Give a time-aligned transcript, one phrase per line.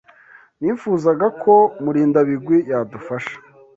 [0.61, 1.53] Nifuzaga ko
[1.83, 3.35] Murindabigwi yadufasha.